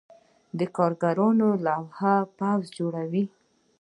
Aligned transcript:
د 0.57 0.59
کارګرانو 0.77 1.49
لوی 1.67 2.19
پوځ 2.37 2.63
جوړ 2.77 2.93
شو. 3.11 3.23